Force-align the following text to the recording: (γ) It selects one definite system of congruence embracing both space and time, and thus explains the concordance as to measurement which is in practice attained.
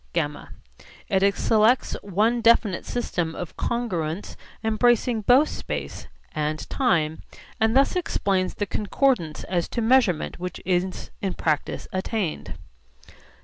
(γ) 0.15 0.49
It 1.09 1.35
selects 1.35 1.95
one 2.01 2.41
definite 2.41 2.87
system 2.87 3.35
of 3.35 3.55
congruence 3.55 4.35
embracing 4.63 5.21
both 5.21 5.47
space 5.49 6.07
and 6.33 6.67
time, 6.71 7.21
and 7.59 7.77
thus 7.77 7.95
explains 7.95 8.55
the 8.55 8.65
concordance 8.65 9.43
as 9.43 9.67
to 9.67 9.81
measurement 9.83 10.39
which 10.39 10.59
is 10.65 11.11
in 11.21 11.35
practice 11.35 11.87
attained. 11.93 12.55